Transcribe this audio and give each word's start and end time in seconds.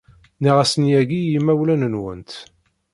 Nniɣ-asen 0.37 0.83
yagi 0.91 1.19
i 1.21 1.29
yimawlan-nwent. 1.31 2.31